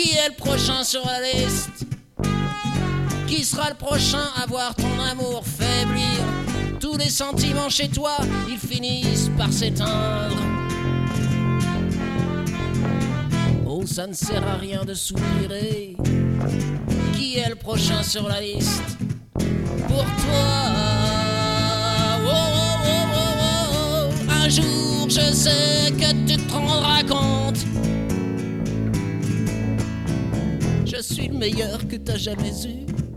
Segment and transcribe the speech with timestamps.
[0.00, 1.84] Qui est le prochain sur la liste?
[3.26, 6.24] Qui sera le prochain à voir ton amour faiblir?
[6.78, 8.16] Tous les sentiments chez toi,
[8.48, 10.36] ils finissent par s'éteindre.
[13.66, 15.96] Oh, ça ne sert à rien de soupirer.
[17.14, 18.98] Qui est le prochain sur la liste?
[19.88, 20.48] Pour toi.
[22.24, 24.32] Oh, oh, oh.
[24.44, 27.02] Un jour, je sais que tu te rendras
[30.98, 33.07] Je suis le meilleur que t'as jamais eu.